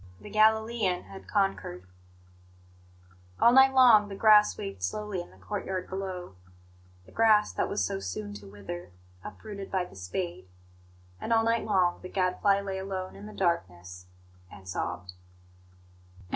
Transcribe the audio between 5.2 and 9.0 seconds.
in the courtyard below the grass that was so soon to wither,